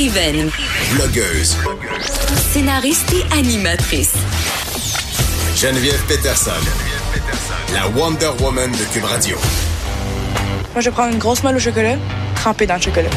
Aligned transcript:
Écrivaine, 0.00 0.50
Blogueuse. 0.92 1.58
scénariste 2.54 3.12
et 3.12 3.38
animatrice. 3.38 4.14
Geneviève 5.54 6.02
Peterson. 6.08 6.52
La 7.74 7.86
Wonder 7.88 8.30
Woman 8.40 8.72
de 8.72 8.84
Cube 8.94 9.04
Radio. 9.04 9.36
Moi, 10.72 10.80
je 10.80 10.88
prends 10.88 11.10
une 11.10 11.18
grosse 11.18 11.42
molle 11.42 11.56
au 11.56 11.58
chocolat, 11.58 11.96
trempée 12.34 12.66
dans 12.66 12.76
le 12.76 12.80
chocolat. 12.80 13.10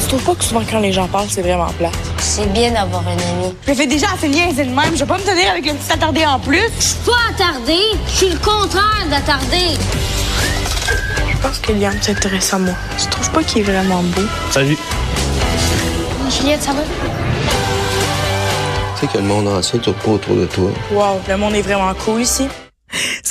Tu 0.00 0.08
trouves 0.08 0.24
pas 0.24 0.34
que 0.34 0.42
souvent 0.42 0.64
quand 0.68 0.80
les 0.80 0.92
gens 0.92 1.06
parlent, 1.06 1.30
c'est 1.30 1.42
vraiment 1.42 1.70
plat? 1.78 1.92
C'est 2.18 2.52
bien 2.52 2.72
d'avoir 2.72 3.06
un 3.06 3.12
ami. 3.12 3.54
Je 3.68 3.74
fais 3.74 3.86
déjà 3.86 4.08
assez 4.08 4.32
c'est 4.32 4.64
le 4.64 4.70
même. 4.70 4.94
Je 4.94 4.98
vais 4.98 5.06
pas 5.06 5.18
me 5.18 5.22
tenir 5.22 5.48
avec 5.52 5.64
le 5.64 5.74
petit 5.74 5.92
attardé 5.92 6.26
en 6.26 6.40
plus. 6.40 6.68
Je 6.80 6.84
suis 6.84 6.96
pas 7.06 7.12
attardé, 7.30 7.78
je 8.08 8.16
suis 8.16 8.30
le 8.30 8.38
contraire 8.38 9.06
d'attardé. 9.08 9.78
Je 11.42 11.48
pense 11.48 11.58
que 11.58 11.72
Liam 11.72 12.00
s'intéresse 12.00 12.54
à 12.54 12.58
moi. 12.58 12.72
Tu 12.96 13.06
trouves 13.08 13.30
pas 13.32 13.42
qu'il 13.42 13.62
est 13.62 13.64
vraiment 13.64 14.00
beau? 14.00 14.22
Salut. 14.52 14.78
Juliette, 16.30 16.62
ça 16.62 16.72
va? 16.72 16.82
Tu 18.94 19.00
sais 19.00 19.06
que 19.12 19.18
le 19.18 19.24
monde 19.24 19.48
entier 19.48 19.80
tourne 19.80 19.96
pas 19.96 20.10
autour 20.12 20.36
de 20.36 20.46
toi. 20.46 20.70
Wow, 20.92 21.20
le 21.28 21.36
monde 21.36 21.56
est 21.56 21.62
vraiment 21.62 21.92
cool 21.94 22.20
ici. 22.22 22.46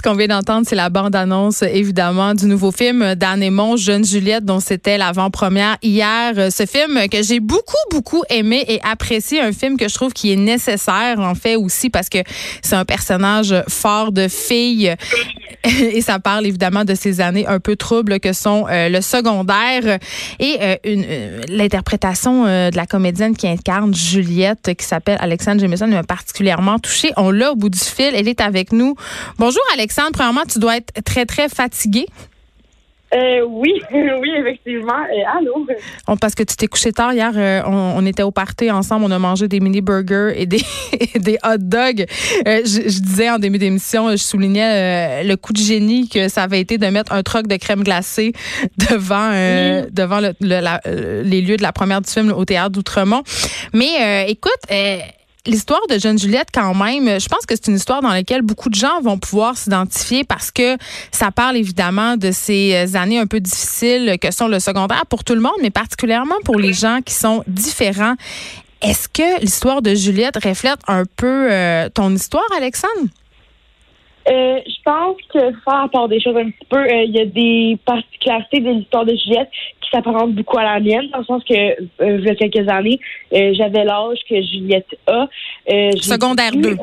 Ce 0.04 0.10
qu'on 0.10 0.16
vient 0.16 0.30
d'entendre, 0.30 0.66
c'est 0.68 0.76
la 0.76 0.90
bande-annonce, 0.90 1.62
évidemment, 1.62 2.34
du 2.34 2.48
nouveau 2.48 2.72
film 2.72 3.14
d'Anne 3.14 3.44
Aymon, 3.44 3.78
Jeune 3.78 4.04
Juliette, 4.04 4.44
dont 4.44 4.60
c'était 4.60 4.98
l'avant-première 4.98 5.78
hier. 5.84 6.52
Ce 6.52 6.66
film 6.66 7.08
que 7.08 7.22
j'ai 7.22 7.40
beaucoup, 7.40 7.76
beaucoup 7.92 8.24
aimé 8.32 8.66
et 8.68 8.80
apprécié. 8.82 9.42
Un 9.42 9.52
film 9.52 9.78
que 9.78 9.88
je 9.88 9.94
trouve 9.94 10.12
qui 10.12 10.34
est 10.34 10.38
nécessaire, 10.38 11.20
en 11.20 11.36
fait, 11.36 11.56
aussi, 11.56 11.92
parce 11.92 12.10
que 12.10 12.18
c'est 12.64 12.76
un 12.76 12.84
personnage 12.84 13.54
fort 13.70 14.12
de 14.12 14.28
fille. 14.28 14.92
Et 15.64 16.02
ça 16.02 16.18
parle 16.18 16.48
évidemment 16.48 16.84
de 16.84 16.96
ces 16.96 17.22
années 17.22 17.46
un 17.46 17.60
peu 17.60 17.76
troubles 17.76 18.20
que 18.20 18.34
sont 18.34 18.66
euh, 18.72 18.90
le 18.90 19.02
secondaire 19.02 20.00
et 20.40 20.58
euh, 20.60 20.76
euh, 20.88 21.42
l'interprétation 21.48 22.46
de 22.46 22.76
la 22.76 22.88
comédienne 22.88 23.36
qui 23.38 23.48
incarne 23.48 23.94
Juliette, 23.94 24.72
qui 24.76 24.84
s'appelle 24.84 25.18
Alexandre 25.20 25.62
Jameson, 25.62 25.86
m'a 25.86 26.02
particulièrement 26.02 26.80
touchée. 26.80 27.12
On 27.16 27.30
l'a 27.30 27.52
au 27.52 27.56
bout 27.56 27.70
du 27.70 27.78
fil. 27.78 28.12
Elle 28.16 28.28
est 28.28 28.42
avec 28.42 28.72
nous. 28.72 28.96
Bonjour 29.38 29.62
Alexandre. 29.74 29.91
Premièrement, 30.14 30.44
tu 30.52 30.60
dois 30.60 30.78
être 30.78 30.94
très, 31.04 31.26
très 31.26 31.50
fatiguée. 31.50 32.06
Euh, 33.14 33.42
oui, 33.46 33.74
oui, 33.92 34.30
effectivement. 34.40 34.94
Euh, 35.04 35.38
allô? 35.38 35.68
Parce 36.22 36.34
que 36.34 36.44
tu 36.44 36.56
t'es 36.56 36.68
couché 36.68 36.94
tard 36.94 37.12
hier, 37.12 37.32
euh, 37.36 37.62
on, 37.66 37.96
on 37.98 38.06
était 38.06 38.24
au 38.24 38.32
party 38.32 38.72
ensemble, 38.72 39.04
on 39.06 39.12
a 39.12 39.20
mangé 39.20 39.50
des 39.50 39.60
mini 39.60 39.82
burgers 39.82 40.32
et 40.38 40.46
des, 40.46 40.62
et 41.14 41.20
des 41.20 41.38
hot 41.44 41.58
dogs. 41.58 42.06
Euh, 42.48 42.62
je, 42.64 42.90
je 42.90 43.00
disais 43.02 43.30
en 43.30 43.38
début 43.38 43.58
d'émission, 43.58 44.12
je 44.12 44.16
soulignais 44.16 45.26
le 45.26 45.36
coup 45.36 45.52
de 45.52 45.58
génie 45.60 46.08
que 46.08 46.30
ça 46.30 46.44
avait 46.44 46.62
été 46.62 46.78
de 46.78 46.88
mettre 46.88 47.12
un 47.12 47.22
troc 47.22 47.48
de 47.48 47.58
crème 47.58 47.84
glacée 47.84 48.32
devant 48.90 49.32
devant 49.92 50.22
le- 50.22 50.34
le- 50.40 50.62
la- 50.62 50.80
les 50.86 51.42
lieux 51.42 51.58
de 51.58 51.64
la 51.64 51.74
première 51.74 52.00
du 52.02 52.10
film 52.10 52.32
au 52.32 52.46
théâtre 52.46 52.70
d'Outremont. 52.72 53.24
Mais 53.74 54.26
écoute. 54.30 54.52
L'histoire 55.48 55.82
de 55.90 55.98
Jeune 55.98 56.20
Juliette, 56.20 56.50
quand 56.54 56.76
même, 56.76 57.20
je 57.20 57.28
pense 57.28 57.48
que 57.48 57.56
c'est 57.56 57.68
une 57.68 57.76
histoire 57.76 58.04
dans 58.04 58.10
laquelle 58.10 58.44
beaucoup 58.44 58.70
de 58.70 58.76
gens 58.76 59.02
vont 59.02 59.18
pouvoir 59.18 59.58
s'identifier 59.58 60.24
parce 60.24 60.52
que 60.52 60.78
ça 61.12 61.32
parle 61.32 61.58
évidemment 61.58 62.16
de 62.16 62.32
ces 62.32 62.76
euh, 62.76 62.96
années 62.96 63.18
un 63.18 63.26
peu 63.26 63.40
difficiles 63.40 64.18
que 64.22 64.30
sont 64.30 64.48
le 64.48 64.60
secondaire 64.60 65.08
pour 65.08 65.24
tout 65.24 65.34
le 65.34 65.42
monde, 65.42 65.56
mais 65.64 65.72
particulièrement 65.72 66.36
pour 66.46 66.60
les 66.60 66.74
gens 66.74 67.00
qui 67.04 67.16
sont 67.16 67.44
différents. 67.48 68.14
Est-ce 68.84 69.10
que 69.10 69.42
l'histoire 69.42 69.82
de 69.82 69.96
Juliette 69.96 70.38
reflète 70.44 70.80
un 70.88 71.06
peu 71.16 71.52
euh, 71.52 71.90
ton 71.90 72.14
histoire, 72.14 72.46
Alexandre? 72.56 73.10
Euh, 74.30 74.60
je 74.66 74.84
pense 74.86 75.18
que 75.34 75.40
faire 75.40 75.90
part 75.92 76.08
des 76.08 76.20
choses 76.20 76.38
un 76.38 76.50
petit 76.50 76.66
peu, 76.70 76.78
euh, 76.78 77.04
il 77.04 77.12
y 77.12 77.20
a 77.20 77.26
des 77.26 77.78
particularités 77.86 78.60
de 78.60 78.70
l'histoire 78.70 79.06
de 79.06 79.16
Juliette 79.16 79.50
qui 79.82 79.90
s'apparentent 79.90 80.34
beaucoup 80.34 80.60
à 80.60 80.64
la 80.64 80.80
mienne, 80.80 81.10
dans 81.12 81.20
le 81.20 81.26
sens 81.26 81.44
que, 81.44 81.54
euh, 81.54 82.18
il 82.20 82.24
y 82.24 82.30
a 82.30 82.36
quelques 82.36 82.70
années, 82.70 83.00
euh, 83.34 83.54
j'avais 83.56 83.84
l'âge 83.84 84.20
que 84.30 84.42
Juliette 84.42 84.96
a. 85.08 85.28
Euh, 85.72 85.92
Secondaire 85.98 86.52
vécu, 86.52 86.76
2. 86.76 86.78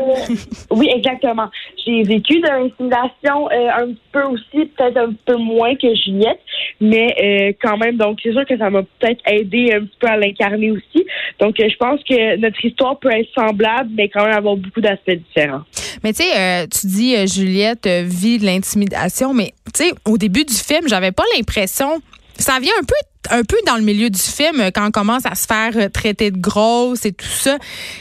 oui, 0.71 0.91
exactement. 0.95 1.49
J'ai 1.85 2.03
vécu 2.03 2.41
de 2.41 2.47
l'intimidation 2.49 3.49
euh, 3.51 3.69
un 3.73 3.87
petit 3.89 4.09
peu 4.13 4.23
aussi, 4.25 4.67
peut-être 4.67 4.97
un 4.97 5.13
peu 5.25 5.37
moins 5.37 5.75
que 5.77 5.95
Juliette, 5.95 6.41
mais 6.81 7.15
euh, 7.23 7.53
quand 7.63 7.77
même, 7.77 7.97
donc 7.97 8.19
c'est 8.23 8.33
sûr 8.33 8.45
que 8.47 8.59
ça 8.59 8.69
m'a 8.69 8.83
peut-être 8.83 9.23
aidé 9.27 9.75
un 9.75 9.81
petit 9.81 9.99
peu 10.01 10.09
à 10.09 10.17
l'incarner 10.17 10.73
aussi. 10.73 11.07
Donc, 11.41 11.61
euh, 11.61 11.69
je 11.69 11.77
pense 11.77 12.03
que 12.03 12.37
notre 12.37 12.65
histoire 12.65 12.99
peut 12.99 13.13
être 13.13 13.29
semblable, 13.35 13.91
mais 13.95 14.09
quand 14.09 14.25
même 14.25 14.37
avoir 14.37 14.57
beaucoup 14.57 14.81
d'aspects 14.81 15.11
différents. 15.11 15.63
Mais 16.05 16.13
tu 16.13 16.23
sais, 16.23 16.39
euh, 16.39 16.67
tu 16.67 16.87
dis 16.87 17.17
euh, 17.17 17.27
Juliette 17.27 17.87
euh, 17.87 18.05
vit 18.07 18.39
de 18.39 18.47
l'intimidation, 18.47 19.35
mais 19.35 19.55
tu 19.75 19.85
sais, 19.85 19.93
au 20.05 20.19
début 20.19 20.45
du 20.45 20.55
film, 20.55 20.89
j'avais 20.89 21.13
pas 21.13 21.25
l'impression. 21.37 22.01
Ça 22.39 22.61
vient 22.61 22.73
un 22.81 22.85
peu 22.85 22.95
un 23.31 23.43
peu 23.43 23.57
dans 23.67 23.77
le 23.77 23.83
milieu 23.83 24.11
du 24.11 24.21
film 24.21 24.61
euh, 24.61 24.71
quand 24.75 24.87
on 24.87 24.91
commence 24.91 25.27
à 25.27 25.35
se 25.35 25.47
faire 25.47 25.73
euh, 25.77 25.89
traiter 25.89 26.31
de 26.31 26.39
grosse 26.39 27.05
et 27.05 27.13
tout 27.13 27.27
ça. 27.27 27.59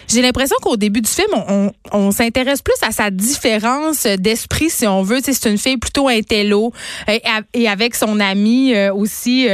J'ai 0.07 0.21
l'impression 0.21 0.55
qu'au 0.61 0.77
début 0.77 1.01
du 1.01 1.09
film, 1.09 1.27
on, 1.91 2.11
s'intéresse 2.11 2.61
plus 2.61 2.75
à 2.81 2.91
sa 2.91 3.11
différence 3.11 4.03
d'esprit, 4.05 4.69
si 4.69 4.87
on 4.87 5.03
veut. 5.03 5.19
C'est 5.21 5.49
une 5.49 5.57
fille 5.57 5.77
plutôt 5.77 6.07
intello 6.07 6.71
euh, 7.09 7.17
et 7.53 7.67
avec 7.67 7.95
son 7.95 8.19
amie 8.19 8.73
aussi, 8.89 9.47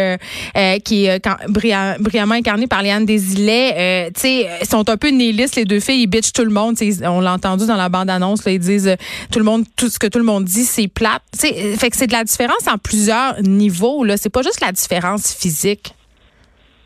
qui 0.83 1.05
est 1.05 1.27
brillamment 1.49 2.35
incarnée 2.35 2.67
par 2.67 2.83
Léane 2.83 3.05
Desilets. 3.05 3.73
Euh, 3.77 4.09
tu 4.13 4.67
sont 4.67 4.89
un 4.89 4.97
peu 4.97 5.09
nihilistes, 5.09 5.55
les 5.55 5.65
deux 5.65 5.79
filles. 5.79 6.03
Ils 6.03 6.07
bitchent 6.07 6.33
tout 6.33 6.43
le 6.43 6.51
monde. 6.51 6.75
On 7.03 7.19
l'a 7.19 7.33
entendu 7.33 7.65
dans 7.65 7.75
la 7.75 7.89
bande-annonce. 7.89 8.41
Ils 8.45 8.59
disent 8.59 8.95
tout 9.31 9.39
le 9.39 9.45
monde, 9.45 9.65
tout 9.75 9.89
ce 9.89 9.99
que 9.99 10.07
tout 10.07 10.19
le 10.19 10.25
monde 10.25 10.45
dit, 10.45 10.65
c'est 10.65 10.87
plate. 10.87 11.21
Tu 11.33 11.47
sais, 11.47 11.55
euh, 11.57 11.75
fait 11.75 11.89
que 11.89 11.97
c'est 11.97 12.07
de 12.07 12.13
la 12.13 12.23
différence 12.23 12.67
en 12.67 12.77
plusieurs 12.77 13.41
niveaux. 13.41 14.03
Là, 14.03 14.17
c'est 14.17 14.29
pas 14.29 14.41
juste 14.41 14.61
la 14.61 14.71
différence 14.71 15.33
physique. 15.33 15.62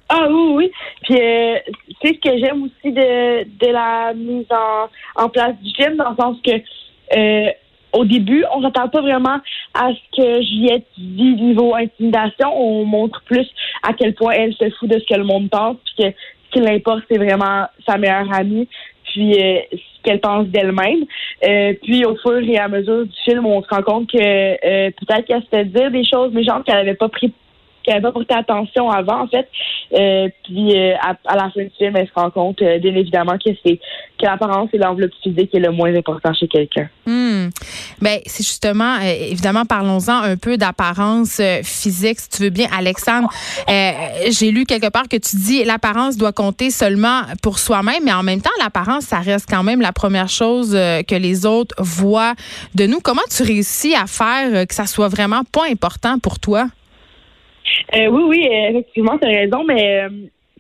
Ah 0.10 0.28
oui, 0.30 0.54
oui. 0.56 0.72
Puis, 1.04 1.20
euh, 1.20 1.58
c'est 2.02 2.14
ce 2.14 2.20
que 2.20 2.38
j'aime 2.38 2.64
aussi 2.64 2.94
de, 2.94 3.44
de 3.44 3.72
la 3.72 4.14
mise 4.14 4.46
en, 4.52 5.24
en 5.24 5.30
place 5.30 5.56
du 5.62 5.74
film, 5.74 5.98
dans 5.98 6.12
le 6.12 6.16
sens 6.16 6.38
que 6.46 6.52
euh, 7.18 7.52
au 7.94 8.06
début, 8.06 8.44
on 8.54 8.62
s'attend 8.62 8.88
pas 8.90 9.02
vraiment 9.02 9.40
à 9.74 9.90
ce 9.90 10.18
que 10.18 10.42
Juliette 10.42 10.88
vit 10.98 11.36
niveau 11.36 11.76
intimidation. 11.76 12.50
On 12.56 12.86
montre 12.86 13.22
plus 13.26 13.48
à 13.84 13.94
quel 13.94 14.14
point 14.14 14.34
elle 14.34 14.54
se 14.54 14.70
fout 14.72 14.90
de 14.90 15.00
ce 15.00 15.06
que 15.06 15.18
le 15.18 15.26
monde 15.26 15.50
pense, 15.50 15.78
puis 15.86 16.06
que 16.06 16.12
ce 16.12 16.52
qui 16.52 16.60
l'importe, 16.60 17.04
c'est 17.10 17.18
vraiment 17.18 17.66
sa 17.86 17.98
meilleure 17.98 18.32
amie, 18.34 18.68
puis 19.04 19.34
euh, 19.34 19.60
ce 19.74 20.04
qu'elle 20.04 20.22
pense 20.22 20.48
d'elle-même. 20.48 21.06
Euh, 21.44 21.74
puis 21.84 22.06
au 22.06 22.16
fur 22.18 22.38
et 22.38 22.58
à 22.58 22.70
mesure 22.70 23.06
du 23.06 23.16
film, 23.26 23.46
on 23.46 23.62
se 23.62 23.68
rend 23.68 23.82
compte 23.82 24.10
que 24.10 24.18
peut-être 24.92 25.26
qu'elle 25.26 25.44
se 25.44 25.50
fait 25.50 25.66
dire 25.66 25.92
des 25.92 26.06
choses 26.06 26.32
méchantes 26.32 26.66
qu'elle 26.66 26.78
avait 26.78 26.96
pas 26.96 27.10
pris 27.10 27.34
qu'elle 27.88 28.02
n'avait 28.02 28.04
pas 28.04 28.12
porté 28.12 28.34
attention 28.34 28.90
avant, 28.90 29.24
en 29.24 29.28
fait. 29.28 29.48
Euh, 29.94 30.28
puis 30.44 30.78
euh, 30.78 30.94
à, 31.02 31.36
la 31.36 31.50
fin 31.50 31.64
du 31.64 31.72
film, 31.78 31.96
elle 31.96 32.08
se 32.08 32.14
rend 32.14 32.30
compte, 32.30 32.62
euh, 32.62 32.78
bien 32.80 32.94
évidemment, 32.94 33.38
que 33.38 33.52
c'est 33.66 33.80
que 34.20 34.26
l'apparence 34.26 34.70
et 34.74 34.78
l'enveloppe 34.78 35.12
physique 35.24 35.54
est 35.54 35.60
le 35.60 35.72
moins 35.72 35.94
important 35.96 36.34
chez 36.34 36.48
quelqu'un. 36.48 36.90
Hmm. 37.06 37.48
Ben, 38.02 38.20
c'est 38.26 38.44
justement, 38.44 38.98
évidemment, 39.00 39.64
parlons-en 39.64 40.22
un 40.24 40.36
peu 40.38 40.58
d'apparence 40.58 41.42
physique, 41.64 42.20
si 42.20 42.30
tu 42.30 42.44
veux 42.44 42.50
bien, 42.50 42.68
Alexandre. 42.78 43.30
J'ai 43.68 44.52
lu 44.52 44.66
quelque 44.66 44.90
part 44.90 45.08
que 45.08 45.18
tu 45.18 45.38
dis 45.38 45.64
l'apparence 45.64 46.18
doit 46.18 46.32
compter 46.32 46.70
seulement 46.70 47.22
pour 47.42 47.60
soi-même, 47.60 48.04
mais 48.04 48.14
en 48.14 48.24
même 48.24 48.42
temps, 48.42 48.50
l'apparence, 48.60 49.06
ça 49.06 49.20
reste 49.20 49.48
quand 49.50 49.64
même 49.64 49.82
la 49.82 49.94
première 49.94 50.30
chose 50.30 50.72
que 50.72 51.16
les 51.16 51.46
autres 51.46 51.76
voient 51.78 52.34
de 52.76 52.86
nous. 52.86 53.00
Comment 53.00 53.22
tu 53.36 53.44
réussis 53.44 53.96
à 53.96 54.08
faire 54.08 54.68
que 54.68 54.74
ça 54.74 54.86
soit 54.86 55.08
vraiment 55.08 55.44
pas 55.52 55.66
important 55.70 56.20
pour 56.20 56.40
toi? 56.40 56.68
Euh, 57.96 58.08
oui, 58.08 58.24
oui, 58.28 58.48
effectivement, 58.52 59.18
tu 59.18 59.28
as 59.28 59.32
raison, 59.32 59.64
mais 59.64 60.02
euh, 60.02 60.10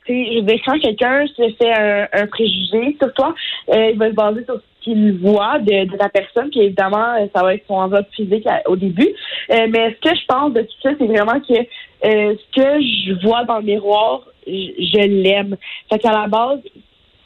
je 0.07 0.41
veux 0.41 0.59
quand 0.65 0.79
quelqu'un 0.79 1.25
se 1.27 1.49
fait 1.57 1.73
un, 1.73 2.07
un 2.13 2.27
préjugé 2.27 2.95
sur 3.01 3.13
toi, 3.13 3.35
euh, 3.73 3.91
il 3.91 3.97
va 3.97 4.09
se 4.09 4.13
baser 4.13 4.45
sur 4.45 4.55
ce 4.55 4.83
qu'il 4.83 5.17
voit 5.17 5.59
de, 5.59 5.97
ta 5.97 6.09
personne, 6.09 6.49
puis 6.49 6.61
évidemment, 6.61 7.27
ça 7.35 7.43
va 7.43 7.55
être 7.55 7.65
son 7.67 7.75
enveloppe 7.75 8.07
physique 8.15 8.47
au 8.67 8.75
début. 8.75 9.09
Mais 9.49 9.95
ce 9.95 10.09
que 10.09 10.15
je 10.15 10.25
pense 10.27 10.53
de 10.53 10.61
tout 10.61 10.81
ça, 10.81 10.91
c'est 10.97 11.07
vraiment 11.07 11.39
que 11.41 11.55
ce 12.03 12.55
que 12.55 12.81
je 12.81 13.25
vois 13.25 13.43
dans 13.43 13.57
le 13.57 13.63
miroir, 13.63 14.21
je, 14.45 14.51
je 14.53 15.07
l'aime. 15.07 15.57
Fait 15.91 15.99
qu'à 15.99 16.13
la 16.13 16.27
base, 16.27 16.59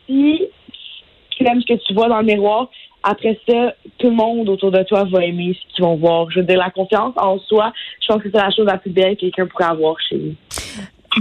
si 0.07 0.41
tu 1.29 1.45
aimes 1.45 1.61
ce 1.61 1.73
que 1.73 1.79
tu 1.85 1.93
vois 1.93 2.07
dans 2.07 2.19
le 2.19 2.25
miroir, 2.25 2.69
après 3.03 3.39
ça, 3.47 3.73
tout 3.97 4.09
le 4.09 4.15
monde 4.15 4.49
autour 4.49 4.71
de 4.71 4.83
toi 4.83 5.05
va 5.05 5.25
aimer 5.25 5.57
ce 5.59 5.75
qu'ils 5.75 5.83
vont 5.83 5.95
voir. 5.95 6.29
Je 6.29 6.39
veux 6.39 6.45
dire, 6.45 6.57
la 6.57 6.69
confiance 6.69 7.13
en 7.17 7.39
soi, 7.39 7.73
je 8.01 8.07
pense 8.07 8.21
que 8.21 8.29
c'est 8.31 8.37
la 8.37 8.51
chose 8.51 8.65
la 8.65 8.77
plus 8.77 8.91
belle 8.91 9.15
que 9.15 9.21
quelqu'un 9.21 9.47
pourrait 9.47 9.65
avoir 9.65 9.99
chez 9.99 10.17
lui. 10.17 10.37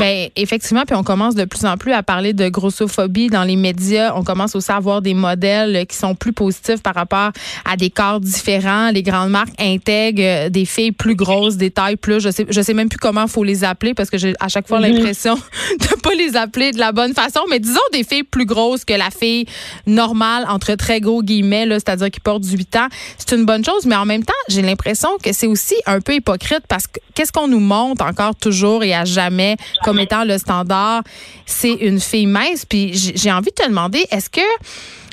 Ben 0.00 0.29
effectivement, 0.35 0.82
puis 0.87 0.97
on 0.97 1.02
commence 1.05 1.35
de 1.35 1.44
plus 1.44 1.64
en 1.67 1.76
plus 1.76 1.93
à 1.93 2.02
parler 2.02 2.32
de 2.32 2.49
grossophobie 2.49 3.29
dans 3.29 3.44
les 3.44 3.56
médias. 3.56 4.12
On 4.17 4.25
commence 4.25 4.56
aussi 4.56 4.73
à 4.73 4.76
avoir 4.76 5.02
des 5.02 5.14
modèles 5.14 5.87
qui 5.87 5.97
sont 5.97 6.14
plus 6.14 6.32
positifs 6.32 6.82
par 6.82 6.94
rapport 6.94 7.31
à 7.70 7.76
des 7.76 7.91
corps 7.91 8.19
différents. 8.19 8.91
Les 8.91 9.02
grandes 9.02 9.31
marques 9.31 9.52
intègrent 9.61 10.23
euh, 10.23 10.49
des 10.49 10.64
filles 10.64 10.93
plus 10.93 11.14
grosses, 11.14 11.56
des 11.56 11.70
tailles 11.70 11.97
plus. 11.97 12.20
Je 12.20 12.31
sais, 12.31 12.47
je 12.49 12.61
sais 12.62 12.75
même 12.75 12.88
plus 12.88 12.99
comment 12.99 13.26
faut 13.26 13.44
les 13.44 13.62
appeler 13.62 13.94
parce 13.94 14.11
que 14.11 14.19
j'ai 14.19 14.35
à 14.41 14.49
chaque 14.49 14.67
fois 14.67 14.81
Mhm. 14.81 14.94
l'impression 14.97 15.35
de 15.81 16.00
pas 16.00 16.14
les 16.14 16.35
appeler 16.37 16.73
de 16.73 16.79
la 16.79 16.93
bonne 16.93 17.12
façon. 17.14 17.41
Mais 17.50 17.61
disons 17.61 17.79
des 17.93 18.02
filles 18.02 18.23
plus 18.23 18.47
grosses 18.47 18.85
que 18.87 18.94
la 18.94 19.11
fille 19.11 19.44
normale 19.87 20.47
entre 20.49 20.75
très 20.76 21.00
gros 21.00 21.23
guillemets, 21.23 21.67
là, 21.67 21.75
c'est-à-dire 21.76 22.11
qui 22.11 22.20
porte 22.20 22.41
18 22.41 22.76
ans. 22.76 22.88
C'est 23.19 23.37
une 23.37 23.44
bonne 23.44 23.64
chose, 23.64 23.85
mais 23.87 23.97
en 23.97 24.06
même 24.06 24.25
temps, 24.25 24.32
j'ai 24.49 24.62
l'impression 24.62 25.11
que 25.23 25.32
c'est 25.32 25.47
aussi 25.47 25.75
un 25.87 26.00
peu 26.00 26.14
hypocrite 26.14 26.62
parce 26.69 26.87
que 26.87 27.00
qu'est-ce 27.14 27.32
qu'on 27.32 27.49
nous 27.49 27.61
montre 27.61 28.05
encore 28.05 28.35
toujours 28.35 28.82
et 28.82 28.94
à 28.94 29.05
jamais 29.05 29.56
comme 29.90 29.98
étant 29.98 30.22
le 30.22 30.38
standard, 30.38 31.02
c'est 31.46 31.72
une 31.72 31.98
fille 31.98 32.26
mince. 32.26 32.64
Puis 32.64 32.92
j'ai 32.94 33.32
envie 33.32 33.50
de 33.50 33.60
te 33.60 33.69
demander, 33.69 34.06
est-ce 34.12 34.31
que 34.31 34.40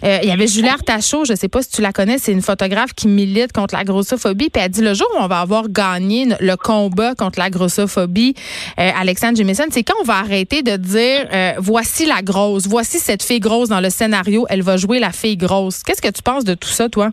euh, 0.04 0.20
il 0.22 0.30
y 0.30 0.32
avait 0.32 0.46
Julie 0.46 0.68
Artachot, 0.68 1.26
je 1.26 1.34
sais 1.34 1.48
pas 1.48 1.64
si 1.64 1.72
tu 1.72 1.82
la 1.82 1.92
connais, 1.92 2.20
c'est 2.20 2.32
une 2.32 2.44
photographe 2.44 2.94
qui 2.94 3.08
milite 3.08 3.54
contre 3.54 3.74
la 3.74 3.84
grossophobie. 3.84 4.52
Puis 4.52 4.62
elle 4.62 4.70
dit 4.70 4.84
le 4.84 4.94
jour 4.94 5.08
où 5.16 5.20
on 5.20 5.28
va 5.28 5.40
avoir 5.40 5.68
gagné 5.68 6.28
le 6.40 6.56
combat 6.56 7.16
contre 7.16 7.40
la 7.40 7.50
grossophobie, 7.50 8.36
euh, 8.80 8.92
Alexandre 8.96 9.36
Jamison, 9.36 9.64
c'est 9.72 9.82
quand 9.82 9.96
on 10.00 10.04
va 10.04 10.18
arrêter 10.18 10.62
de 10.62 10.76
dire 10.76 11.28
euh, 11.34 11.54
voici 11.58 12.06
la 12.06 12.22
grosse, 12.22 12.68
voici 12.68 13.00
cette 13.00 13.24
fille 13.24 13.40
grosse 13.40 13.70
dans 13.70 13.82
le 13.82 13.90
scénario, 13.90 14.46
elle 14.50 14.62
va 14.62 14.78
jouer 14.78 15.00
la 15.00 15.12
fille 15.12 15.38
grosse. 15.38 15.82
Qu'est-ce 15.82 16.04
que 16.04 16.12
tu 16.12 16.22
penses 16.22 16.44
de 16.44 16.54
tout 16.54 16.70
ça, 16.70 16.88
toi? 16.88 17.10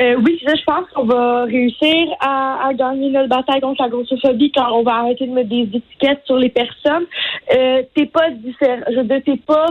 Euh, 0.00 0.16
oui, 0.24 0.40
je 0.40 0.64
pense 0.64 0.88
qu'on 0.94 1.04
va 1.04 1.44
réussir 1.44 2.08
à, 2.20 2.68
à 2.68 2.74
gagner 2.74 3.10
notre 3.10 3.28
bataille 3.28 3.60
contre 3.60 3.82
la 3.82 3.88
grossophobie 3.88 4.50
quand 4.52 4.72
on 4.72 4.82
va 4.82 4.94
arrêter 4.96 5.26
de 5.26 5.32
mettre 5.32 5.50
des 5.50 5.68
étiquettes 5.74 6.22
sur 6.24 6.36
les 6.36 6.48
personnes. 6.48 7.06
Euh, 7.54 7.82
t'es 7.94 8.06
pas 8.06 8.30
différent. 8.30 8.82
Je 8.90 8.96
veux 8.96 9.04
dire, 9.04 9.20
t'es 9.24 9.36
pas 9.36 9.66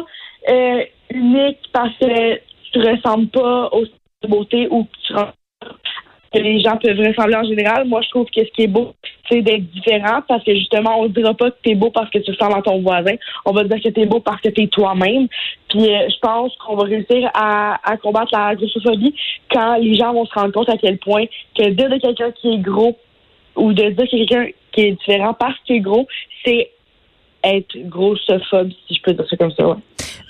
euh, 0.49 0.83
unique 1.09 1.59
parce 1.73 1.97
que 1.97 2.35
tu 2.71 2.79
ressembles 2.79 3.27
pas 3.27 3.69
au 3.71 3.83
de 4.21 4.27
beauté 4.27 4.67
ou 4.69 4.83
que 4.83 4.97
tu 5.07 5.13
que 6.33 6.39
les 6.39 6.59
gens 6.59 6.77
peuvent 6.77 6.97
ressembler 6.97 7.35
en 7.35 7.43
général. 7.43 7.87
Moi, 7.87 8.01
je 8.03 8.09
trouve 8.09 8.25
que 8.25 8.43
ce 8.43 8.51
qui 8.51 8.63
est 8.63 8.67
beau, 8.67 8.93
c'est 9.29 9.41
d'être 9.41 9.69
différent 9.71 10.21
parce 10.27 10.43
que 10.43 10.53
justement, 10.55 10.99
on 10.99 11.03
ne 11.03 11.09
dira 11.09 11.33
pas 11.33 11.51
que 11.51 11.57
t'es 11.63 11.75
beau 11.75 11.89
parce 11.89 12.09
que 12.09 12.19
tu 12.19 12.31
ressembles 12.31 12.57
à 12.57 12.61
ton 12.61 12.81
voisin. 12.81 13.15
On 13.45 13.51
va 13.51 13.63
dire 13.63 13.81
que 13.81 13.89
t'es 13.89 14.05
beau 14.05 14.19
parce 14.19 14.41
que 14.41 14.49
t'es 14.49 14.67
toi-même. 14.67 15.27
Puis 15.69 15.93
euh, 15.93 16.07
je 16.09 16.19
pense 16.21 16.55
qu'on 16.57 16.75
va 16.75 16.83
réussir 16.83 17.29
à, 17.33 17.79
à 17.83 17.97
combattre 17.97 18.29
la 18.31 18.55
grossophobie 18.55 19.15
quand 19.51 19.77
les 19.77 19.95
gens 19.95 20.13
vont 20.13 20.25
se 20.25 20.33
rendre 20.33 20.53
compte 20.53 20.69
à 20.69 20.77
quel 20.77 20.97
point 20.97 21.25
que 21.55 21.69
dire 21.69 21.89
de 21.89 21.97
quelqu'un 21.97 22.31
qui 22.31 22.53
est 22.53 22.59
gros 22.59 22.97
ou 23.55 23.73
de 23.73 23.89
dire 23.89 24.05
que 24.05 24.17
quelqu'un 24.17 24.47
qui 24.71 24.81
est 24.81 24.91
différent 24.91 25.33
parce 25.33 25.57
qu'il 25.65 25.77
est 25.77 25.81
gros, 25.81 26.07
c'est 26.45 26.71
être 27.43 27.75
grossophobe, 27.89 28.71
si 28.87 28.95
je 28.95 29.01
peux 29.01 29.13
dire 29.13 29.25
ça 29.29 29.37
comme 29.37 29.51
ça. 29.51 29.67
Ouais. 29.67 29.75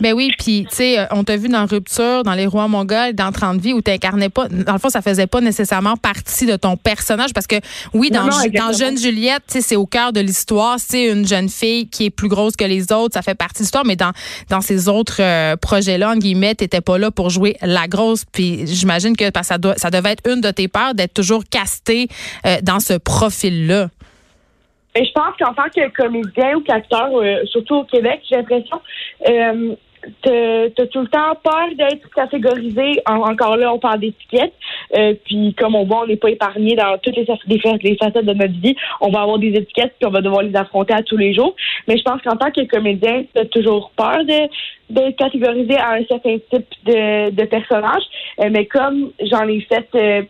Ben 0.02 0.14
oui, 0.14 0.32
puis 0.36 0.66
tu 0.68 0.76
sais, 0.76 1.00
euh, 1.00 1.06
on 1.12 1.24
t'a 1.24 1.38
vu 1.38 1.48
dans 1.48 1.64
Rupture, 1.68 2.24
dans 2.24 2.34
Les 2.34 2.48
Rois 2.48 2.68
Mongols, 2.68 3.14
dans 3.14 3.32
30 3.32 3.62
vies, 3.62 3.74
où 3.74 3.84
tu 3.84 3.92
incarnais 3.92 4.30
pas, 4.30 4.48
dans 4.48 4.74
le 4.74 4.80
fond, 4.80 4.90
ça 4.90 5.04
faisait 5.04 5.28
pas 5.28 5.42
nécessairement 5.42 5.96
partie 5.96 6.48
de 6.48 6.56
ton 6.56 6.76
personnage, 6.76 7.34
parce 7.34 7.46
que 7.46 7.58
oui, 7.94 8.10
dans, 8.10 8.24
non, 8.24 8.74
Jeune 8.74 8.98
Juliette, 8.98 9.44
tu 9.48 9.54
sais, 9.54 9.62
c'est 9.62 9.76
au 9.76 9.86
cœur 9.86 10.12
de 10.12 10.20
l'histoire, 10.20 10.80
c'est 10.80 11.06
une 11.06 11.28
jeune 11.28 11.50
fille 11.50 11.88
qui 11.88 12.06
est 12.06 12.10
plus 12.10 12.30
grosse 12.30 12.56
que 12.56 12.66
les 12.66 12.92
autres, 12.92 13.14
ça 13.14 13.22
fait 13.22 13.36
partie 13.36 13.60
de 13.60 13.64
l'histoire, 13.64 13.86
mais 13.86 13.96
dans, 13.96 14.12
dans 14.50 14.62
ces 14.62 14.90
autres 14.90 15.22
euh, 15.22 15.56
projets-là, 15.56 16.10
en 16.10 16.16
guillemets, 16.16 16.56
t'étais 16.56 16.82
pas 16.82 16.98
là 16.98 17.12
pour 17.12 17.30
jouer 17.30 17.58
la 17.62 17.88
grosse, 17.88 18.26
puis 18.26 18.66
j'imagine 18.66 19.16
que 19.16 19.30
parce 19.30 19.50
que 19.50 19.54
ça, 19.54 19.58
doit, 19.60 19.76
ça 19.76 19.92
devait 19.92 20.14
être 20.14 20.28
une 20.28 20.42
de 20.42 20.50
tes 20.50 20.68
peurs 20.68 20.96
d'être 20.96 21.14
toujours 21.14 21.44
castée 21.48 22.08
euh, 22.48 22.58
dans 22.64 22.80
ce 22.80 22.94
profil-là. 22.98 23.90
Mais 24.96 25.06
je 25.06 25.12
pense 25.14 25.36
qu'en 25.40 25.54
tant 25.54 25.70
que 25.70 25.90
comédien 25.94 26.56
ou 26.56 26.62
qu'acteur, 26.62 27.10
euh, 27.14 27.46
surtout 27.46 27.76
au 27.76 27.84
Québec, 27.86 28.22
j'ai 28.30 28.36
l'impression 28.38 28.82
euh, 29.30 29.76
t'as 30.22 30.86
tout 30.88 31.02
le 31.02 31.08
temps 31.08 31.36
peur 31.44 31.68
d'être 31.78 32.10
catégorisé. 32.16 33.02
En- 33.08 33.22
encore 33.32 33.56
là, 33.58 33.74
on 33.74 33.80
parle 33.80 34.00
d'étiquettes. 34.00 34.54
Euh, 34.98 35.14
puis 35.26 35.54
comme 35.58 35.76
on 35.76 35.86
voit, 35.86 36.04
on 36.04 36.08
n'est 36.08 36.16
pas 36.18 36.30
épargné 36.30 36.76
dans 36.76 36.98
toutes 36.98 37.16
les, 37.16 37.26
les 37.48 37.60
fa- 37.60 37.78
les 37.82 37.96
facettes 37.98 38.26
de 38.26 38.34
notre 38.34 38.60
vie. 38.60 38.76
On 39.00 39.10
va 39.10 39.22
avoir 39.22 39.38
des 39.40 39.50
étiquettes 39.50 39.94
puis 40.00 40.08
on 40.08 40.12
va 40.12 40.22
devoir 40.22 40.42
les 40.44 40.56
affronter 40.56 40.94
à 40.94 41.02
tous 41.04 41.18
les 41.18 41.34
jours. 41.34 41.56
Mais 41.88 41.98
je 41.98 42.04
pense 42.04 42.22
qu'en 42.22 42.36
tant 42.36 42.52
que 42.52 42.66
comédien, 42.66 43.24
t'as 43.34 43.46
toujours 43.46 43.92
peur 43.96 44.24
de 44.26 44.50
d'être 44.90 45.16
catégorisé 45.16 45.78
à 45.78 45.92
un 45.94 46.04
certain 46.06 46.38
type 46.52 46.66
de, 46.86 47.30
de 47.30 47.46
personnage. 47.46 48.04
Euh, 48.42 48.50
mais 48.52 48.66
comme 48.66 49.12
j'en 49.24 49.48
ai 49.48 49.62
fait 49.62 49.88
euh, 49.96 50.24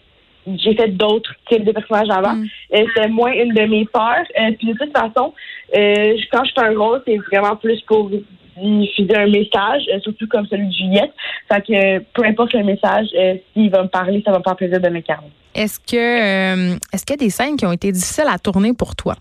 j'ai 0.58 0.76
fait 0.76 0.88
d'autres 0.90 1.34
types 1.48 1.64
de 1.64 1.72
personnages 1.72 2.10
avant. 2.10 2.36
Euh, 2.74 2.84
C'était 2.96 3.08
moins 3.08 3.32
une 3.32 3.54
de 3.54 3.62
mes 3.62 3.86
peurs. 3.86 4.26
Euh, 4.40 4.52
puis 4.58 4.68
de 4.70 4.74
toute 4.74 4.92
façon, 4.92 5.34
euh, 5.78 6.18
quand 6.32 6.44
je 6.46 6.52
fais 6.54 6.68
un 6.68 6.78
rôle, 6.78 7.02
c'est 7.06 7.18
vraiment 7.18 7.56
plus 7.56 7.80
pour 7.82 8.10
diffuser 8.58 9.16
un 9.16 9.28
message, 9.28 9.84
euh, 9.94 10.00
surtout 10.02 10.28
comme 10.28 10.46
celui 10.48 10.68
de 10.68 10.74
Juliette. 10.74 11.14
Fait 11.52 11.62
que 11.62 12.00
peu 12.14 12.26
importe 12.26 12.54
le 12.54 12.64
message, 12.64 13.08
euh, 13.18 13.36
s'il 13.54 13.70
va 13.70 13.84
me 13.84 13.88
parler, 13.88 14.22
ça 14.26 14.32
va 14.32 14.40
me 14.40 14.44
faire 14.44 14.56
plaisir 14.56 14.80
de 14.80 14.88
l'incarner. 14.88 15.32
Est-ce 15.54 15.80
que 15.80 15.96
euh, 15.96 16.78
est-ce 16.94 17.06
qu'il 17.06 17.14
y 17.14 17.24
a 17.24 17.26
des 17.26 17.30
scènes 17.30 17.58
qui 17.58 17.66
ont 17.66 17.72
été 17.72 17.92
difficiles 17.92 18.28
à 18.30 18.40
tourner 18.40 18.74
pour 18.74 18.96
toi? 18.96 19.16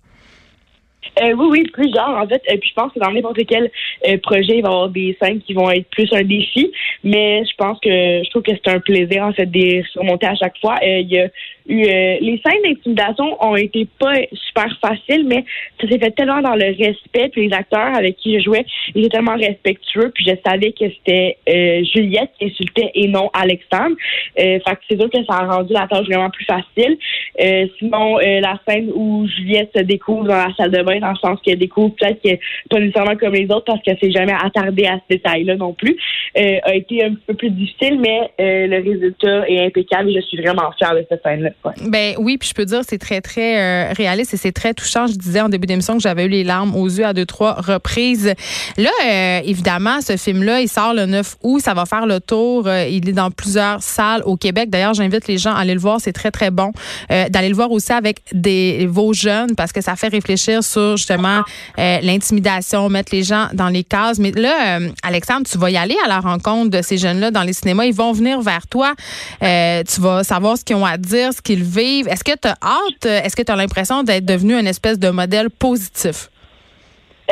Euh, 1.22 1.32
oui, 1.34 1.46
oui, 1.50 1.62
plusieurs, 1.72 2.10
en 2.10 2.26
fait. 2.26 2.42
Et 2.48 2.58
puis 2.58 2.70
je 2.70 2.74
pense 2.74 2.92
que 2.92 3.00
dans 3.00 3.10
n'importe 3.10 3.44
quel 3.46 3.70
euh, 4.08 4.16
projet, 4.18 4.58
il 4.58 4.62
va 4.62 4.68
y 4.68 4.72
avoir 4.72 4.88
des 4.88 5.16
scènes 5.20 5.40
qui 5.40 5.54
vont 5.54 5.70
être 5.70 5.88
plus 5.90 6.12
un 6.12 6.22
défi. 6.22 6.70
Mais 7.04 7.44
je 7.44 7.54
pense 7.56 7.78
que 7.80 7.90
je 7.90 8.30
trouve 8.30 8.42
que 8.42 8.52
c'est 8.52 8.70
un 8.70 8.80
plaisir, 8.80 9.24
en 9.24 9.32
fait, 9.32 9.46
de 9.46 9.82
surmonter 9.92 10.26
à 10.26 10.34
chaque 10.34 10.58
fois. 10.58 10.76
Euh, 10.82 11.00
il 11.00 11.10
y 11.10 11.18
a 11.18 11.28
eu 11.68 11.82
euh, 11.84 12.16
les 12.20 12.40
scènes 12.44 12.62
d'intimidation 12.62 13.36
ont 13.44 13.56
été 13.56 13.86
pas 13.98 14.14
super 14.32 14.66
faciles, 14.80 15.24
mais 15.26 15.44
ça 15.80 15.88
s'est 15.88 15.98
fait 15.98 16.10
tellement 16.10 16.40
dans 16.40 16.54
le 16.54 16.66
respect. 16.66 17.28
Puis 17.32 17.48
les 17.48 17.54
acteurs 17.54 17.94
avec 17.94 18.16
qui 18.16 18.38
je 18.38 18.44
jouais, 18.44 18.64
ils 18.94 19.04
étaient 19.04 19.16
tellement 19.16 19.36
respectueux. 19.36 20.10
Puis 20.14 20.24
je 20.24 20.34
savais 20.44 20.72
que 20.72 20.88
c'était 20.90 21.36
euh, 21.48 21.84
Juliette 21.94 22.30
qui 22.38 22.46
insultait 22.46 22.90
et 22.94 23.08
non 23.08 23.30
Alexandre. 23.32 23.96
Euh, 24.38 24.58
fait 24.60 24.74
que 24.74 24.80
c'est 24.88 24.98
sûr 24.98 25.10
que 25.10 25.24
ça 25.24 25.38
a 25.38 25.46
rendu 25.46 25.72
la 25.72 25.86
tâche 25.86 26.06
vraiment 26.06 26.30
plus 26.30 26.44
facile. 26.44 26.98
Euh, 27.40 27.66
sinon, 27.78 28.18
euh, 28.18 28.40
la 28.40 28.58
scène 28.68 28.90
où 28.94 29.26
Juliette 29.26 29.70
se 29.74 29.82
découvre 29.82 30.24
dans 30.24 30.36
la 30.36 30.54
salle 30.56 30.70
de 30.70 30.82
bain, 30.82 30.99
dans 31.00 31.10
le 31.10 31.16
sens 31.16 31.38
qu'elle 31.42 31.58
découvre 31.58 31.94
peut-être 31.98 32.22
que 32.22 32.36
pas 32.68 32.78
nécessairement 32.78 33.16
comme 33.16 33.34
les 33.34 33.46
autres 33.46 33.64
parce 33.66 33.82
qu'elle 33.82 33.98
s'est 33.98 34.10
jamais 34.10 34.32
attardée 34.32 34.86
à 34.86 34.96
ce 34.96 35.16
détail-là 35.16 35.56
non 35.56 35.72
plus, 35.72 35.96
euh, 36.38 36.58
a 36.62 36.74
été 36.74 37.04
un 37.04 37.14
peu 37.26 37.34
plus 37.34 37.50
difficile, 37.50 37.98
mais 38.00 38.30
euh, 38.40 38.66
le 38.66 38.76
résultat 38.76 39.48
est 39.48 39.66
impeccable 39.66 40.10
et 40.10 40.14
je 40.14 40.20
suis 40.26 40.40
vraiment 40.40 40.70
fière 40.78 40.94
de 40.94 41.04
cette 41.08 41.22
scène-là. 41.22 41.50
Ouais. 41.64 41.72
Ben 41.88 42.14
oui, 42.18 42.38
puis 42.38 42.48
je 42.48 42.54
peux 42.54 42.64
dire 42.64 42.80
c'est 42.86 42.98
très 42.98 43.20
très 43.20 43.58
euh, 43.58 43.92
réaliste 43.92 44.34
et 44.34 44.36
c'est 44.36 44.52
très 44.52 44.74
touchant. 44.74 45.06
Je 45.06 45.14
disais 45.14 45.40
en 45.40 45.48
début 45.48 45.66
d'émission 45.66 45.94
que 45.96 46.02
j'avais 46.02 46.26
eu 46.26 46.28
les 46.28 46.44
larmes 46.44 46.76
aux 46.76 46.88
yeux 46.88 47.04
à 47.04 47.12
deux 47.12 47.26
trois 47.26 47.54
reprises. 47.54 48.34
Là, 48.76 49.40
évidemment, 49.44 50.00
ce 50.00 50.16
film-là, 50.16 50.60
il 50.60 50.68
sort 50.68 50.94
le 50.94 51.06
9 51.06 51.36
août, 51.42 51.60
ça 51.60 51.74
va 51.74 51.84
faire 51.86 52.06
le 52.06 52.20
tour. 52.20 52.68
Il 52.68 53.08
est 53.08 53.12
dans 53.12 53.30
plusieurs 53.30 53.82
salles 53.82 54.22
au 54.24 54.36
Québec. 54.36 54.70
D'ailleurs, 54.70 54.94
j'invite 54.94 55.26
les 55.26 55.38
gens 55.38 55.54
à 55.54 55.60
aller 55.60 55.74
le 55.74 55.80
voir, 55.80 56.00
c'est 56.00 56.12
très 56.12 56.30
très 56.30 56.50
bon. 56.50 56.72
D'aller 57.08 57.48
le 57.48 57.54
voir 57.54 57.70
aussi 57.72 57.92
avec 57.92 58.18
des 58.32 58.86
vos 58.86 59.12
jeunes 59.12 59.56
parce 59.56 59.72
que 59.72 59.80
ça 59.80 59.96
fait 59.96 60.08
réfléchir 60.08 60.62
sur 60.62 60.89
justement 60.96 61.42
euh, 61.78 61.98
l'intimidation, 62.02 62.88
mettre 62.88 63.14
les 63.14 63.22
gens 63.22 63.48
dans 63.52 63.68
les 63.68 63.84
cases. 63.84 64.18
Mais 64.18 64.32
là, 64.32 64.78
euh, 64.78 64.90
Alexandre, 65.02 65.46
tu 65.50 65.58
vas 65.58 65.70
y 65.70 65.76
aller 65.76 65.96
à 66.04 66.08
la 66.08 66.20
rencontre 66.20 66.70
de 66.70 66.82
ces 66.82 66.98
jeunes-là 66.98 67.30
dans 67.30 67.42
les 67.42 67.52
cinémas. 67.52 67.84
Ils 67.84 67.94
vont 67.94 68.12
venir 68.12 68.40
vers 68.40 68.66
toi. 68.66 68.94
Euh, 69.42 69.82
tu 69.82 70.00
vas 70.00 70.24
savoir 70.24 70.58
ce 70.58 70.64
qu'ils 70.64 70.76
ont 70.76 70.86
à 70.86 70.96
dire, 70.96 71.32
ce 71.32 71.40
qu'ils 71.40 71.64
vivent. 71.64 72.08
Est-ce 72.08 72.24
que 72.24 72.32
tu 72.32 72.48
as 72.48 72.56
hâte? 72.62 73.06
Est-ce 73.06 73.36
que 73.36 73.42
tu 73.42 73.52
as 73.52 73.56
l'impression 73.56 74.02
d'être 74.02 74.24
devenu 74.24 74.54
une 74.58 74.66
espèce 74.66 74.98
de 74.98 75.10
modèle 75.10 75.50
positif? 75.50 76.30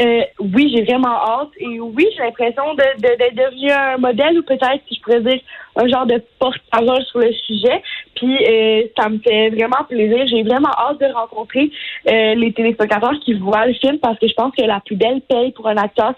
Euh, 0.01 0.23
oui, 0.41 0.73
j'ai 0.75 0.85
vraiment 0.85 1.09
hâte. 1.17 1.49
Et 1.59 1.81
oui, 1.81 2.07
j'ai 2.17 2.23
l'impression 2.23 2.75
de- 2.75 3.01
de- 3.03 3.17
d'être 3.17 3.35
devenu 3.35 3.71
un 3.71 3.97
modèle 3.97 4.39
ou 4.39 4.43
peut-être, 4.43 4.81
si 4.89 4.95
je 4.97 5.01
pourrais 5.01 5.21
dire, 5.21 5.41
un 5.77 5.89
genre 5.89 6.07
de 6.07 6.23
porte-parole 6.39 7.03
sur 7.05 7.19
le 7.21 7.33
sujet. 7.33 7.83
Puis 8.15 8.37
euh, 8.49 8.83
ça 8.97 9.09
me 9.09 9.19
fait 9.19 9.51
vraiment 9.51 9.85
plaisir. 9.89 10.27
J'ai 10.27 10.43
vraiment 10.43 10.71
hâte 10.77 11.01
de 11.01 11.07
rencontrer 11.13 11.71
euh, 12.11 12.35
les 12.35 12.53
téléspectateurs 12.53 13.19
qui 13.25 13.35
voient 13.35 13.67
le 13.67 13.75
film 13.75 13.99
parce 13.99 14.19
que 14.19 14.29
je 14.29 14.35
pense 14.35 14.53
que 14.57 14.63
la 14.65 14.81
plus 14.81 14.97
belle 14.97 15.21
paye 15.23 15.53
pour 15.53 15.67
un 15.69 15.77
acteur, 15.77 16.15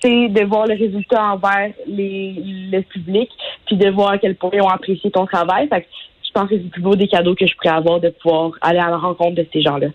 c'est 0.00 0.28
de 0.28 0.44
voir 0.44 0.66
le 0.66 0.74
résultat 0.74 1.22
envers 1.32 1.70
les, 1.86 2.34
le 2.70 2.80
public, 2.82 3.30
puis 3.66 3.76
de 3.76 3.88
voir 3.88 4.10
à 4.10 4.18
quel 4.18 4.34
point 4.36 4.50
ils 4.52 4.60
ont 4.60 4.68
apprécié 4.68 5.10
ton 5.10 5.24
travail. 5.26 5.66
Fait 5.68 5.80
que 5.82 5.86
je 6.26 6.30
pense 6.40 6.48
que 6.48 6.56
c'est 6.56 6.62
le 6.64 6.68
plus 6.68 6.82
beau 6.82 6.96
des 6.96 7.06
cadeaux 7.08 7.34
que 7.34 7.46
je 7.46 7.54
pourrais 7.56 7.74
avoir 7.76 8.00
de 8.00 8.10
pouvoir 8.10 8.50
aller 8.60 8.80
à 8.80 8.90
la 8.90 8.96
rencontre 8.98 9.36
de 9.36 9.46
ces 9.52 9.62
gens-là. 9.62 9.86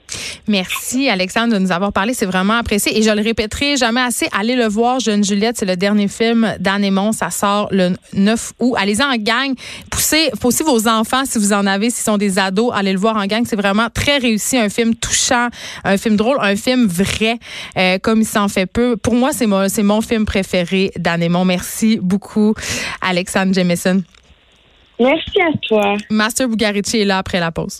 Merci, 0.49 1.07
Alexandre, 1.09 1.53
de 1.53 1.59
nous 1.59 1.71
avoir 1.71 1.93
parlé. 1.93 2.15
C'est 2.15 2.25
vraiment 2.25 2.55
apprécié. 2.55 2.97
Et 2.97 3.03
je 3.03 3.11
le 3.11 3.21
répéterai 3.21 3.77
jamais 3.77 4.01
assez. 4.01 4.27
Allez 4.31 4.55
le 4.55 4.67
voir, 4.67 4.99
Jeune 4.99 5.23
Juliette. 5.23 5.57
C'est 5.57 5.67
le 5.67 5.77
dernier 5.77 6.07
film 6.07 6.55
d'Anne. 6.59 6.89
Ça 7.13 7.29
sort 7.29 7.67
le 7.69 7.91
9 8.13 8.53
août. 8.59 8.73
Allez-y 8.75 9.03
en 9.03 9.15
gang. 9.15 9.53
Poussez, 9.91 10.31
poussez 10.41 10.63
vos 10.63 10.87
enfants 10.87 11.23
si 11.25 11.37
vous 11.37 11.53
en 11.53 11.67
avez, 11.67 11.91
s'ils 11.91 12.03
sont 12.03 12.17
des 12.17 12.39
ados. 12.39 12.71
Allez 12.73 12.93
le 12.93 12.97
voir 12.97 13.15
en 13.15 13.27
gang. 13.27 13.43
C'est 13.45 13.55
vraiment 13.55 13.89
très 13.93 14.17
réussi. 14.17 14.57
Un 14.57 14.69
film 14.69 14.95
touchant, 14.95 15.49
un 15.83 15.97
film 15.97 16.15
drôle, 16.15 16.37
un 16.41 16.55
film 16.55 16.87
vrai, 16.87 17.37
euh, 17.77 17.99
comme 17.99 18.21
il 18.21 18.25
s'en 18.25 18.47
fait 18.47 18.65
peu. 18.65 18.97
Pour 18.97 19.13
moi, 19.13 19.31
c'est 19.31 19.45
mon, 19.45 19.69
c'est 19.69 19.83
mon 19.83 20.01
film 20.01 20.25
préféré 20.25 20.91
d'Anne 20.97 21.21
Aymon. 21.21 21.45
Merci 21.45 21.99
beaucoup, 22.01 22.55
Alexandre 23.01 23.53
Jamison. 23.53 24.01
Merci 24.99 25.41
à 25.41 25.57
toi. 25.61 25.95
Master 26.09 26.47
Bugarici 26.49 27.01
est 27.01 27.05
là 27.05 27.19
après 27.19 27.39
la 27.39 27.51
pause. 27.51 27.79